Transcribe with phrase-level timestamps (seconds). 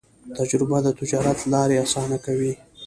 [0.37, 2.53] تجربه د تجارت لارې اسانه کوي.